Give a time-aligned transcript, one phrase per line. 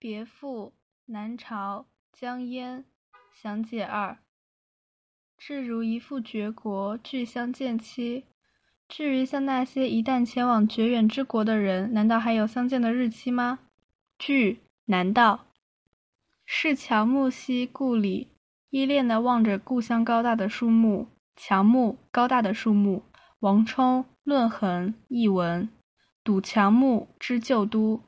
[0.00, 0.72] 别赋，
[1.04, 2.86] 南朝江淹。
[3.34, 4.16] 详解二。
[5.36, 8.24] 至如一复绝国，俱相见期。
[8.88, 13.58] 至于像那些一旦前往绝远之国的人，难道还有相见的日期吗？
[14.18, 15.48] 俱，难道？
[16.46, 18.28] 是乔木兮故里，
[18.70, 21.08] 依恋地望着故乡高大的树木。
[21.36, 23.02] 乔木，高大的树木。
[23.40, 25.68] 王充《论衡》译文：
[26.24, 28.02] 睹乔木，之旧都。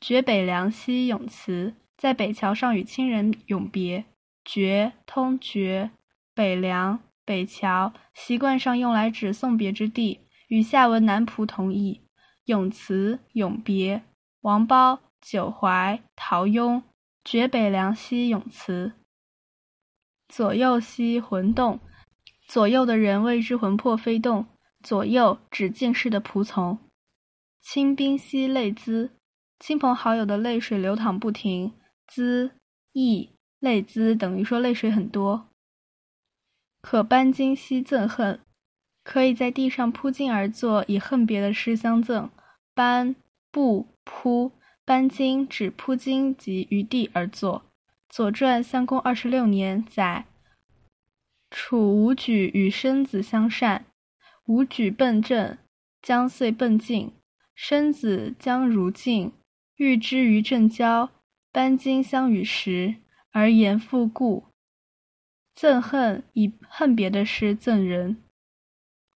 [0.00, 4.04] 绝北凉兮咏词，在北桥上与亲人永别。
[4.44, 5.90] 绝通绝，
[6.34, 12.00] 北凉、北桥，习惯上用来指送别之地，与下文南浦同义。
[12.46, 14.02] 咏词，永别。
[14.40, 16.80] 王褒、九怀、陶雍
[17.24, 18.92] 《绝北凉兮咏词》。
[20.28, 21.80] 左右兮魂动，
[22.46, 24.46] 左右的人为之魂魄飞动。
[24.82, 26.78] 左右指进士的仆从。
[27.60, 29.17] 清兵兮泪滋。
[29.60, 31.72] 亲朋好友的泪水流淌不停，
[32.06, 32.52] 滋
[32.92, 35.48] 溢泪滋等于说泪水很多。
[36.80, 38.40] 可搬荆兮憎恨，
[39.02, 42.30] 可以在地上铺巾而坐，以恨别的诗相赠。
[42.72, 43.16] 搬
[43.50, 44.52] 布铺
[44.84, 47.60] 搬荆指铺荆及于地而坐。
[48.08, 50.26] 《左传》襄公二十六年载：
[51.50, 53.86] 楚武举与申子相善，
[54.46, 55.58] 武举奔郑，
[56.00, 57.12] 将遂奔晋，
[57.56, 59.32] 申子将如晋。
[59.78, 61.08] 欲之于正交，
[61.52, 62.96] 班荆相与时，
[63.30, 64.44] 而言复故。
[65.54, 68.16] 赠恨以恨别的诗赠人。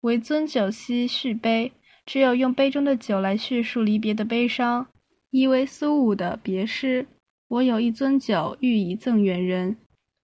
[0.03, 1.73] 唯樽酒兮叙悲，
[2.07, 4.87] 只有用杯中的酒来叙述离别的悲伤。
[5.31, 7.07] 一为苏武的别诗：
[7.49, 9.77] 我有一樽酒，欲以赠远人。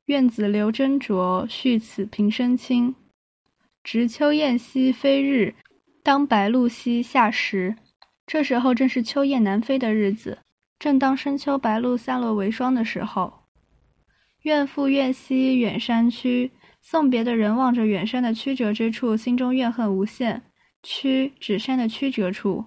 [0.06, 2.94] 愿子留斟酌，续此平生亲。
[3.82, 5.54] 值秋雁兮飞日，
[6.04, 7.76] 当白露兮下时。
[8.28, 10.40] 这时候正是秋雁南飞的日子，
[10.78, 13.32] 正当深秋白露散落为霜的时候。
[14.42, 16.50] 怨复怨兮远山曲，
[16.82, 20.42] 送别的人望着远山的曲折之处，心中怨恨无限。
[20.82, 22.66] 曲指山的曲折处。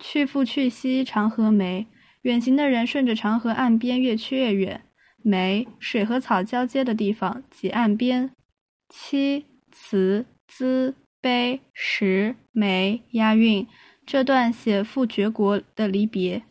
[0.00, 1.86] 去复去兮长河梅，
[2.20, 4.82] 远行的人顺着长河岸边越去越远。
[5.22, 8.30] 梅，水和草交接的地方，即岸边。
[8.90, 13.66] 七词资悲石梅押韵。
[14.06, 16.42] 这段写赴绝国的离别。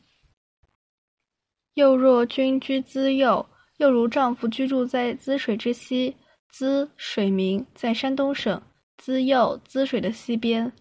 [1.76, 3.48] 又若君居淄右，
[3.78, 6.16] 又如丈夫居住在淄水之西。
[6.52, 8.62] 淄水名，在山东省
[9.04, 10.72] 淄右淄水的西边。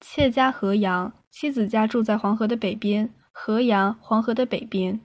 [0.00, 3.14] 妾家河阳，妻子家住在黄河的北边。
[3.30, 5.00] 河阳，黄河的北边。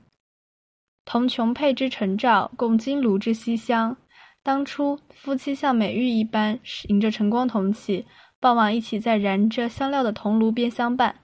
[1.06, 3.96] 同琼佩之陈照，共金炉之西厢。
[4.44, 6.60] 当初夫妻像美玉一般，
[6.90, 8.06] 迎着晨光同起。
[8.40, 11.16] 傍晚一起在燃着香料的铜炉边相伴。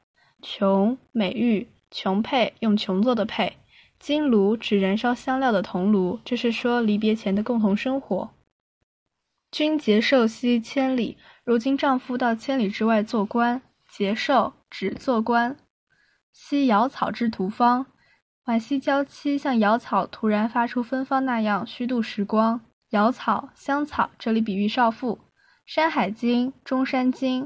[0.41, 3.53] 琼美玉，琼佩用琼做的佩，
[3.99, 8.31] 金炉指燃烧香料的铜炉，这是说离别前的共同生活。
[9.51, 13.61] 君结寿兮千里，如今丈夫到千里之外做官。
[13.87, 15.55] 结寿指做官。
[16.31, 17.85] 惜瑶草之徒芳，
[18.45, 22.61] 惋惜娇妻像瑶草突然发出芬芳那样虚度时光。
[22.89, 25.15] 瑶草香草，这里比喻少妇。
[25.65, 27.43] 《山海经·中山经》：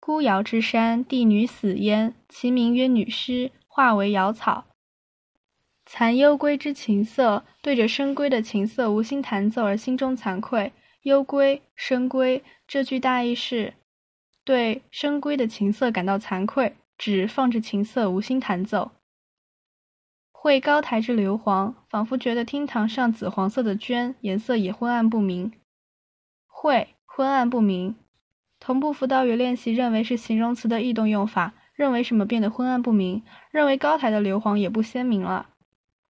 [0.00, 4.66] 孤瑶之山，帝女死焉，其名曰女尸，化为瑶草。
[5.86, 10.72] 惭幽归之琴瑟，对着深闺的琴瑟无心弹奏而心中惭愧。
[11.02, 12.42] 幽归，深闺。
[12.66, 13.74] 这句大意是：
[14.44, 18.90] 对深闺的琴瑟感到惭愧，指放着琴瑟无心弹奏。
[20.32, 25.52] 会高台之硫磺，仿佛觉得厅堂上紫黄色的绢颜色也昏暗不明。
[26.46, 26.91] 会。
[27.14, 27.94] 昏暗不明，
[28.58, 31.52] 同步辅导与练习认为是形容词的异动用法。
[31.74, 33.22] 认为什么变得昏暗不明？
[33.50, 35.50] 认为高台的硫磺也不鲜明了。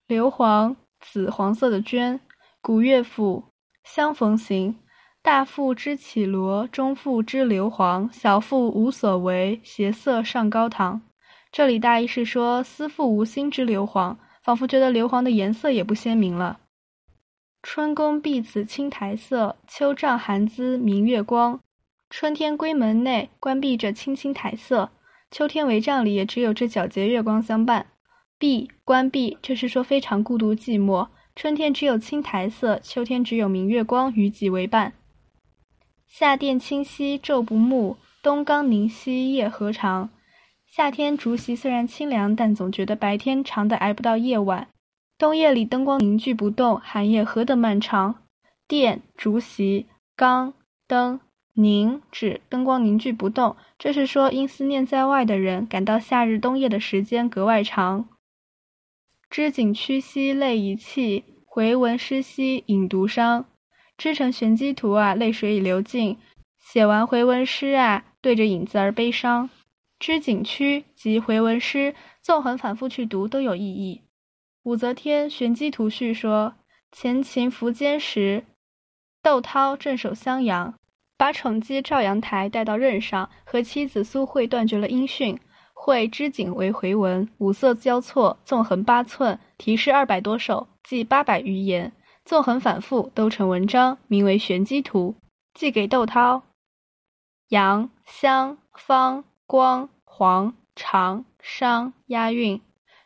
[0.07, 2.21] 硫磺，紫黄色的绢。
[2.61, 3.43] 古乐府
[3.83, 4.75] 《相逢行》：
[5.23, 11.03] 大妇知绮罗，中妇知硫磺，小妇无所为，携色上高堂。
[11.51, 16.61] 这里大意是说，思妇无心之硫磺，仿佛觉得硫磺的颜色也不鲜明了。
[17.63, 21.61] 春宫闭子青苔色，秋帐寒姿明月光。
[22.11, 24.91] 春天闺门内关闭着青青苔色，
[25.31, 27.87] 秋天帷帐里也只有这皎洁月光相伴。
[28.37, 31.09] 闭关闭，这是说非常孤独寂寞。
[31.37, 34.93] 春天只有青苔色，秋天只有明月光与己为伴。
[36.09, 40.11] 夏殿清溪昼不暮，冬冈凝兮夜何长。
[40.67, 44.69] 夏天竹席虽然清凉，但总觉得白天长的挨不到夜晚。
[45.23, 48.25] 冬夜里灯光凝聚不动，寒夜何等漫长！
[48.67, 49.87] 电、竹席、
[50.17, 50.53] 冈、
[50.89, 51.21] 灯、
[51.53, 58.09] 凝指灯光凝聚不动，这是说因思念在外的人，感到夏日冬夜的时间格外长。
[59.31, 63.45] 织锦屈膝泪已泣，回文诗兮引独伤。
[63.97, 66.19] 织成玄机图啊，泪水已流尽。
[66.59, 69.49] 写完回文诗啊，对着影子而悲伤。
[70.01, 74.03] 织锦屈及回文诗，纵横反复去读都有意义。
[74.65, 76.55] 武则天《玄机图序》说：
[76.91, 78.45] 前秦苻坚时，
[79.23, 80.75] 窦涛镇守襄阳，
[81.17, 85.39] 把宠姬赵阳台带到任上，和妻子苏慧断绝了音讯。
[85.75, 91.93] 绘织锦为回文，五色交错，纵横八寸，题诗二百多首，计八百余言，
[92.25, 95.17] 纵横反复，都成文章，名为《玄机图》，
[95.59, 96.43] 寄给窦涛。
[97.49, 99.25] 阳、襄、方。
[99.45, 102.63] 光、黄、长、商押韵，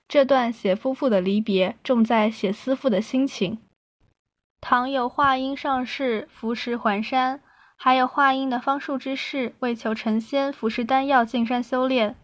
[0.08, 3.58] 这段写夫妇的离别，重在写思妇的心情。
[4.60, 7.40] 唐有华阴上士服食还山，
[7.76, 12.16] 还有华阴的方术之士为求成仙，服食丹药进山修炼。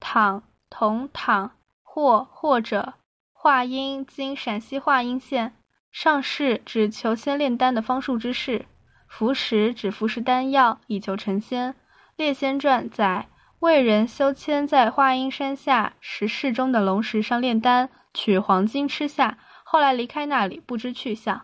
[0.00, 1.52] 唐同唐
[1.82, 2.94] 或或者
[3.32, 5.54] 华阴，今陕西华阴县。
[5.90, 8.66] 上士指求仙炼丹的方术之士，
[9.06, 11.74] 服食指服食丹药以求成仙。
[12.16, 13.28] 列仙传载。
[13.60, 21.42] 魏人修谦在华阴山下石室中的龙石上炼丹，取黄金吃下，后来离开那里，不知去向。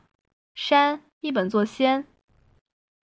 [0.55, 2.07] 山一本作仙，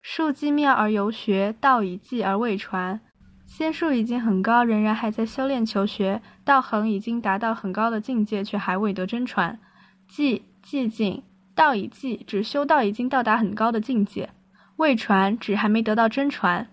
[0.01, 2.99] 树寂妙而游学，道已寂而未传。
[3.47, 9.61] 仙术已经很高，仍然还在修炼求学；道行已经达到很高的境界，却还未得真传。
[10.11, 11.23] 寂寂静，
[11.55, 14.31] 道已寂，指修道已经到达很高的境界；
[14.77, 16.71] 未传，指还没得到真传。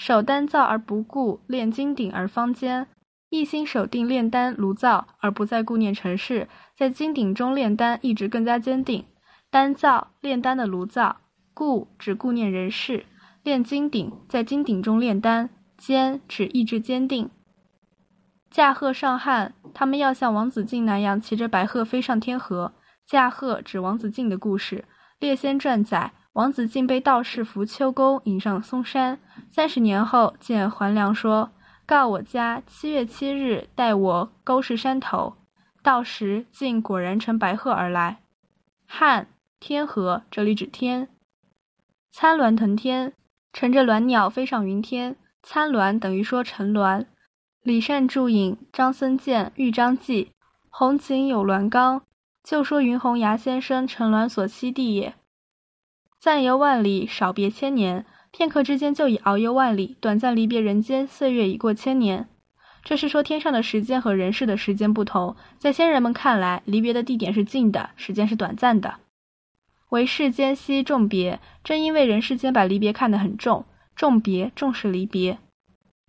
[0.00, 2.86] 守丹灶而不顾炼金鼎而方坚，
[3.28, 9.04] 一心守定炼丹炉灶而不再顾念尘世，在金鼎中炼丹意志更加坚定。
[9.50, 11.18] 丹灶炼丹的炉灶，
[11.52, 13.04] 顾指顾念人世，
[13.42, 17.28] 炼金鼎在金鼎中炼丹，坚指意志坚定。
[18.50, 22.72] 驾鹤上汉，他们要像王子敬那样骑着白鹤飞上天河。
[23.04, 24.86] 驾鹤指王子敬的故事，
[25.18, 26.12] 列仙传载。
[26.40, 29.18] 王子敬被道士扶秋沟引上嵩山，
[29.50, 31.50] 三十年后见桓梁说
[31.84, 35.34] ：“告我家七月七日带我勾氏山头。”
[35.84, 38.22] 到时竟果然乘白鹤而来。
[38.86, 39.26] 汉
[39.58, 41.08] 天河，这里指天。
[42.10, 43.12] 参鸾腾天，
[43.52, 45.16] 乘着鸾鸟飞上云天。
[45.42, 47.04] 参鸾等于说乘鸾。
[47.62, 50.32] 李善注引张僧鉴豫章记，
[50.70, 52.00] 红景有鸾纲，
[52.42, 55.14] 就说云洪崖先生乘鸾所栖地也。
[56.20, 58.04] 暂游万里，少别千年。
[58.30, 62.28] 片刻之间就已遨游万里，短暂离别人间，岁月已过千年。
[62.84, 65.34] 这是说天上的时间和人世的时间不同。
[65.56, 68.96] 在先人们看来，离别的地点是近的，时间是短暂的。
[69.88, 73.64] 为世间惜重别，正因为人世间把离别看得很重，
[73.96, 75.38] 重别重视离别。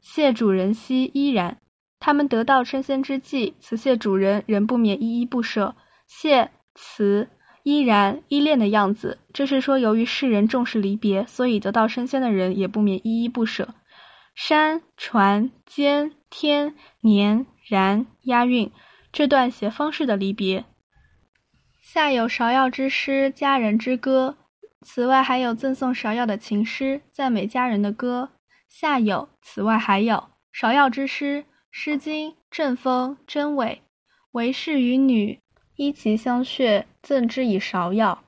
[0.02, 1.58] 谢主人兮依然，
[2.02, 5.74] 他们得道升仙之际，辞谢主人，仍不免依依不舍。
[6.06, 7.30] 谢辞。
[7.63, 13.75] 依然依恋的样子，这是说，由于世人重视离别，所以得道升仙的人也不免依依不舍。
[14.34, 18.72] 山、船、间、天、年、然押韵，
[19.12, 20.66] 这段写方士的离别。
[21.81, 24.38] 下有芍药之诗，佳人之歌。
[24.81, 28.30] 此外还有赠送芍药的情诗，赞美佳人的歌。
[28.68, 33.81] 下有，此外还有芍药之诗，《诗经·正风·真伪》，
[34.31, 35.40] 为士与女。
[35.81, 38.21] 依其相谑，赠之以芍药。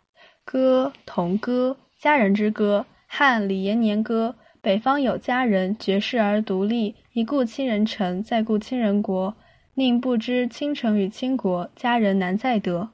[0.44, 2.88] 歌同歌，佳人之歌。
[3.06, 4.34] 汉李延年歌。
[4.60, 9.36] 北方有佳人，绝世而独立，一顾倾人城，再顾倾人国。
[9.76, 12.90] 宁不知倾城与倾国，佳人难再得。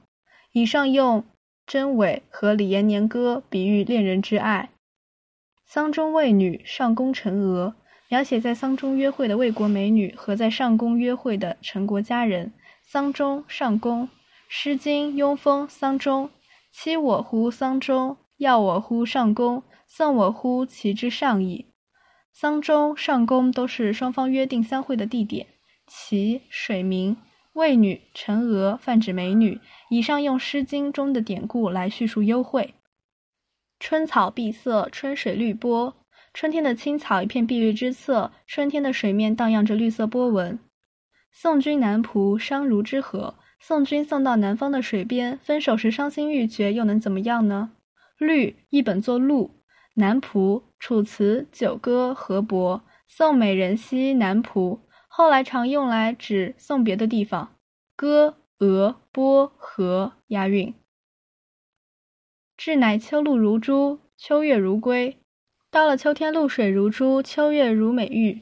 [0.51, 1.23] 以上用
[1.65, 4.71] 真伪和李延年歌比喻恋人之爱。
[5.65, 7.75] 丧中卫女上宫陈娥，
[8.09, 12.51] 描写在丧中约会的魏国美女和在上宫约会的陈国佳人。
[12.83, 14.07] 丧中上宫。
[14.51, 16.25] 《诗经·雍风·丧钟》
[16.73, 21.67] ：“妻我乎丧钟，要我乎上宫，送我乎其之上矣。”
[22.33, 25.45] 丧钟、上宫都是双方约定相会的地点。
[25.85, 27.17] 其水名，
[27.53, 29.61] 魏女陈娥，泛指美女。
[29.91, 32.73] 以上用《诗经》中的典故来叙述幽会。
[33.79, 35.93] 春草碧色，春水绿波。
[36.33, 40.57] 春天的青草一片碧绿之色，春天的水面荡漾着绿色波纹。
[41.31, 43.35] 送君南浦，伤如之何？
[43.59, 47.71] 送君送到南方的水边，分手时伤心欲绝，又能怎么样呢？
[48.17, 49.51] 绿一本作鹿，
[49.95, 57.55] 南浦，楚辞九歌河伯，送美人兮南浦，后来常用来指送别的地方。
[57.95, 60.73] 歌鹅波河押韵。
[62.57, 65.17] 至乃秋露如珠，秋月如归。
[65.69, 68.41] 到了秋天，露水如珠，秋月如美玉。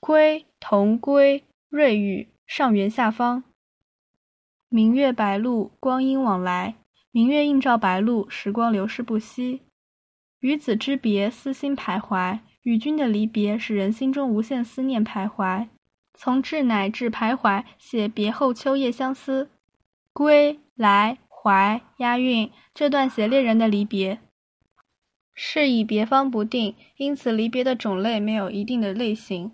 [0.00, 3.44] 归同归，瑞玉，上元下方。
[4.74, 6.76] 明月白露，光阴往来。
[7.10, 9.60] 明月映照白露，时光流逝不息。
[10.40, 12.38] 与子之别，思心徘徊。
[12.62, 15.68] 与君的离别，使人心中无限思念徘徊。
[16.14, 19.50] 从至乃至徘徊，写别后秋夜相思。
[20.14, 24.20] 归来怀押韵，这段写恋人的离别。
[25.34, 29.52] 是以别方不定，因此离别的种类没有一定的类型。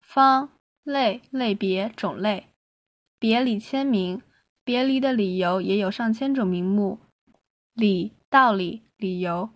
[0.00, 0.48] 方
[0.82, 2.46] 类类别种类，
[3.18, 4.22] 别里签名，
[4.66, 6.98] 别离的理由也有上千种名目。
[7.72, 9.50] 理道理理由，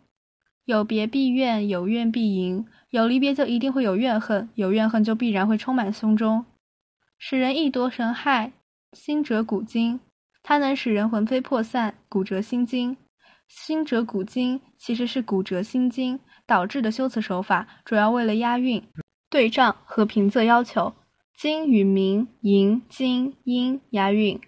[0.65, 2.65] 有别必怨，有怨必迎。
[2.91, 6.45] 有离别就一定会有怨恨，有怨恨就必然会充满胸中，
[7.19, 8.53] 使人意多神害，
[8.93, 9.99] 心折骨筋。
[10.45, 12.97] 它能使人魂飞魄散，骨折心惊。
[13.49, 18.81] 心折骨筋其实是骨折心惊导致的修辞手法，主要为了押韵、
[19.29, 20.95] 对仗和平仄要求。
[21.37, 24.41] 金与明、银、金、阴押韵，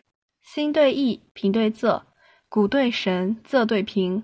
[0.55, 2.03] 心对意，平对仄，
[2.51, 4.23] 骨对神，仄对平。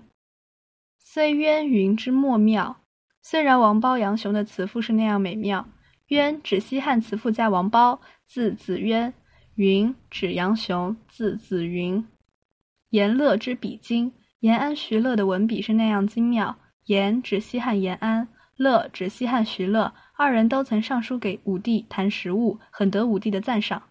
[0.99, 2.81] 虽渊云之莫妙。
[3.23, 5.67] 虽然王褒杨雄的词赋是那样美妙，
[6.09, 9.11] 渊指西汉词赋家王褒，字子渊；
[9.55, 12.07] 云指杨雄，字子云。
[12.91, 16.59] 严乐之笔精，延安、徐乐的文笔是那样精妙。
[16.85, 23.81] 严指西汉延安，乐指西汉徐乐，二人都曾上书给武帝谈实务，很得武帝的赞赏。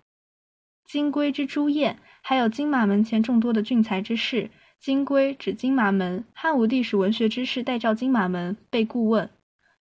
[0.89, 4.51] 金龟之朱燕，还有金马门前众多的俊才之士。
[4.81, 9.29] 金龟指金马门，汉武帝使文学之士代召金马门被顾问。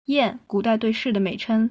[0.07, 1.71] 燕，古代对士的美称。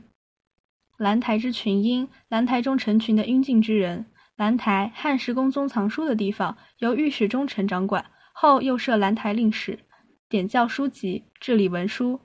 [0.98, 4.06] 兰台之群英，兰台中成群的英俊之人。
[4.38, 9.80] 兰台，汉时宫中藏书的地方，由御史中丞掌管，后又设兰台令史，
[10.30, 12.22] 典校书籍，治理文书。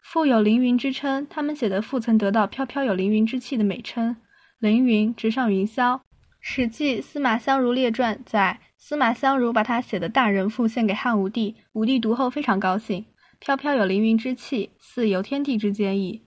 [0.00, 4.14] 赋有凌云之称，他们写的赋曾得到飘飘有凌云之气的美称。
[4.60, 5.96] 凌云，直上云霄。
[6.40, 8.60] 《史记·司马相如列传》载。
[8.80, 13.04] 司马相如把他写的大人赋献给汉武帝，武帝读后非常高兴。
[13.40, 16.22] 飘飘有凌云之气，似有天地之间矣，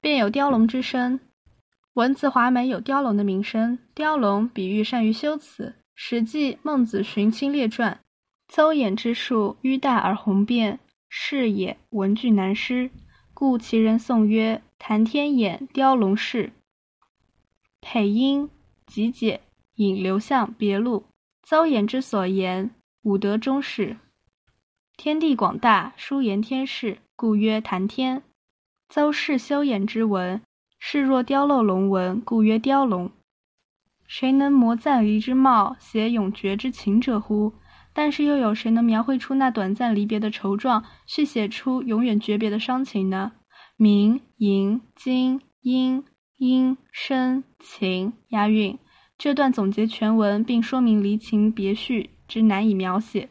[0.00, 1.20] 便有雕龙之声。
[1.94, 3.78] 文字华美，有雕龙的名声。
[3.94, 5.68] 雕龙比喻善于修辞。
[5.94, 7.92] 《史记·孟子荀卿列传》：
[8.52, 10.78] 邹衍之术迂大而宏辩，
[11.08, 12.90] 是也，文句难诗，
[13.32, 16.52] 故其人颂曰：“谈天眼，雕龙式。”
[17.80, 18.50] 裴英
[18.88, 19.40] 集解
[19.76, 21.04] 引刘向别录。
[21.42, 22.70] 邹衍之所言，
[23.02, 23.96] 武德中始。
[24.96, 28.22] 天地广大，殊言天事，故曰谈天。
[28.88, 30.40] 邹氏修衍之文，
[30.80, 33.10] 视若雕镂龙纹，故曰雕龙。
[34.06, 37.52] 谁能摹赞离之貌，写永绝之情者乎？
[37.92, 43.32] 但是又有谁能描绘出那短暂离别的愁状，续写出永远诀别的伤情呢？
[43.76, 46.04] 明、银、金、阴、
[46.38, 48.78] 音声、情，押韵。
[49.18, 53.28] 这段总结全文，并说明离情别绪之难以描写。